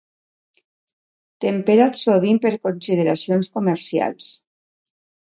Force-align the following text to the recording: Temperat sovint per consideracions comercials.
Temperat 1.45 2.01
sovint 2.01 2.41
per 2.49 2.55
consideracions 2.67 3.55
comercials. 3.59 4.35